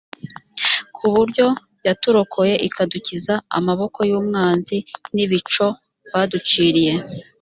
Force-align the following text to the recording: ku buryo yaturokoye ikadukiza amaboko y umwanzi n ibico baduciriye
ku 0.95 1.05
buryo 1.13 1.47
yaturokoye 1.87 2.55
ikadukiza 2.67 3.33
amaboko 3.57 3.99
y 4.11 4.13
umwanzi 4.19 4.77
n 5.13 5.17
ibico 5.25 5.65
baduciriye 6.11 6.93